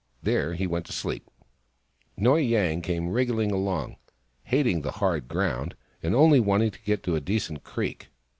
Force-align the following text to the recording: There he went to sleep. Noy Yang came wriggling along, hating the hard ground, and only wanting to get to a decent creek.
There 0.23 0.55
he 0.55 0.65
went 0.65 0.87
to 0.87 0.93
sleep. 0.93 1.29
Noy 2.17 2.39
Yang 2.39 2.81
came 2.81 3.09
wriggling 3.09 3.51
along, 3.51 3.97
hating 4.45 4.81
the 4.81 4.93
hard 4.93 5.27
ground, 5.27 5.75
and 6.01 6.15
only 6.15 6.39
wanting 6.39 6.71
to 6.71 6.81
get 6.81 7.03
to 7.03 7.15
a 7.15 7.21
decent 7.21 7.63
creek. 7.63 8.07